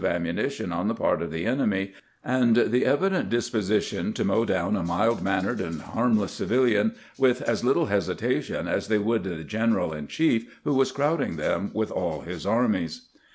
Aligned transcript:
ammunition 0.03 0.71
on 0.71 0.87
the 0.87 0.95
part 0.95 1.21
of 1.21 1.29
the 1.29 1.45
enemy, 1.45 1.93
and 2.23 2.55
the 2.55 2.83
evident 2.87 3.29
disposition 3.29 4.13
to 4.13 4.23
mow 4.25 4.43
down 4.43 4.75
a 4.75 4.81
mild 4.81 5.21
mannered 5.21 5.61
and 5.61 5.79
harmless 5.79 6.39
civihan 6.39 6.95
with 7.19 7.39
as 7.43 7.63
little 7.63 7.85
hesitation 7.85 8.67
as 8.67 8.87
they 8.87 8.97
would 8.97 9.23
the 9.23 9.43
general 9.43 9.93
in 9.93 10.07
chief 10.07 10.59
who 10.63 10.73
was 10.73 10.91
crowding 10.91 11.35
them 11.35 11.69
with 11.75 11.91
all 11.91 12.21
his 12.21 12.47
armies. 12.47 13.09